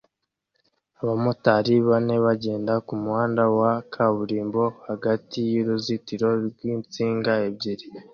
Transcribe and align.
Abamotari 1.01 1.73
bane 1.87 2.15
bagenda 2.25 2.73
kumuhanda 2.87 3.43
wa 3.59 3.71
kaburimbo 3.93 4.63
hagati 4.87 5.37
y'uruzitiro 5.51 6.27
rwinsinga 6.47 7.31
ebyiri 7.49 7.87